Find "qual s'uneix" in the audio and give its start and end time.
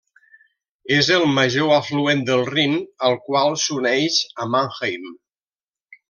3.29-4.17